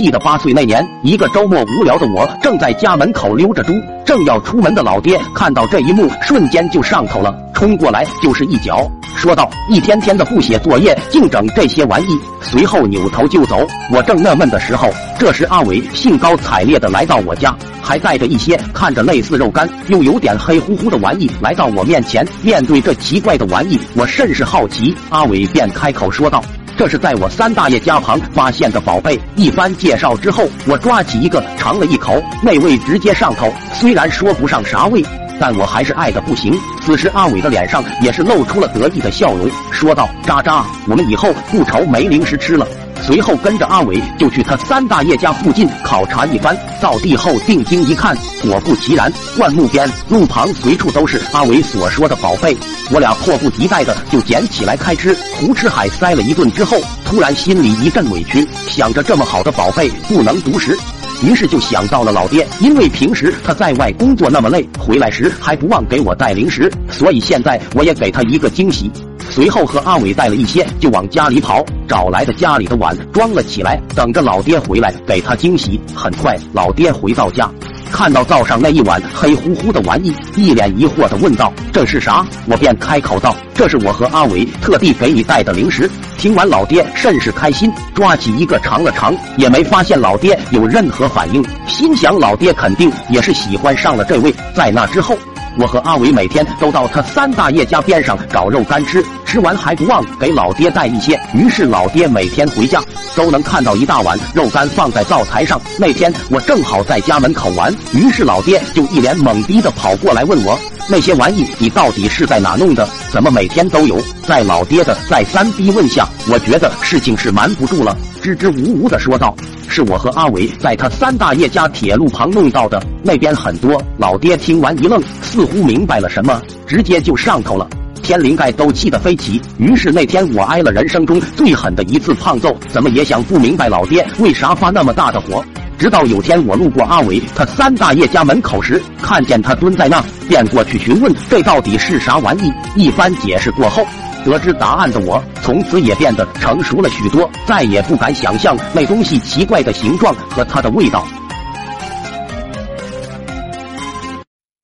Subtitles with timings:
[0.00, 13.58] 记得八岁那年，一个周末无聊的我，正在家门口溜着猪，正要出门的老爹看到这一幕，瞬间就上头了，冲过来就是一脚，说道：“一天天的不写作业，净整这些玩意。”随后扭头就走。
[13.92, 22.26] 我正纳闷的时候，这时阿伟兴高采烈的来到我家，还带着一些看着类似肉干又有点黑乎乎的玩意来到我面前。
[22.40, 26.42] 面对这奇怪的玩意，我甚是好奇，阿伟便开口说道。
[26.80, 29.20] 这是在我三大爷家旁发现的宝贝。
[29.36, 33.52] 一番介绍之后，我抓起一个尝了一口，那味直接上头。
[33.74, 35.04] 虽然说不上啥味，
[35.38, 36.58] 但我还是爱的不行。
[36.80, 42.66] 此时阿伟的脸上也是露出了得意的笑容，说道：“渣渣，我们以后不愁没零食吃了。”
[43.02, 52.56] 随后跟着阿伟就去他三大爷家附近考察一番，到地后定睛一看，果不其然，灌木边、路旁随处都是阿伟所说的宝贝。
[52.92, 60.76] 我俩迫不及待的就捡起来开吃，胡吃海塞了一顿之后，突然心里一阵委屈，想着这么好的宝贝不能独食，
[61.22, 68.90] 于是就想到了老爹，因为平时他在外工作那么累，回来时还不忘给我带零食，所以现在我也给他一个惊喜。
[69.30, 75.80] 随后和阿伟带了一些，就往家里跑，找来的家里的碗装了起来，等着老爹回来给他惊喜。
[75.94, 77.48] 很快，老爹回到家，
[77.92, 94.34] 看到灶上那一碗黑乎乎的玩意，一脸疑惑的问道：“这是啥？”我便开口道：“这是我和阿伟特地给你带的零食。”听完，老爹甚是开心，抓起一个尝了尝，也没发现老爹有任何反应，心想老爹肯定也是喜欢上了这位。
[94.56, 95.16] 在那之后。
[95.60, 101.20] 我和阿伟每天都到他三大爷家边上找肉干吃，吃完还不忘给老爹带一些。
[101.34, 102.82] 于是老爹每天回家
[103.14, 105.60] 都能看到一大碗肉干放在灶台上。
[105.78, 110.58] 那天我正好在家门口玩，于是老爹就一脸懵逼的跑过来问我
[110.88, 112.88] ：“那些玩意你到底是在哪弄的？
[113.12, 119.36] 怎么每天都有？”在老爹的再三逼问下，我觉得事情是瞒不住了，支支吾吾的说道。
[119.70, 123.80] 是我和阿伟在他三大爷家铁路旁弄到的，那边很多。
[123.96, 127.66] 老爹听完一愣，似乎明白了什么，直接就上头了。
[128.02, 129.40] 天灵盖都气得飞起。
[129.58, 135.44] 于是那天我挨了人生中最狠的一次胖揍，怎么也想不明白老爹为啥发那么大的火。
[135.78, 142.52] 直到有天我路过阿伟他三大爷家门口时，看见他蹲在那，便过去询问这到底是啥玩意。
[142.74, 143.86] 一番解释过后。
[144.24, 151.06] 得知答案的我，从此也变得成熟了许多，再也不敢想象那东西奇怪的形状和它的味道。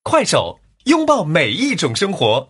[0.03, 2.49] 快手，拥抱每一种生活。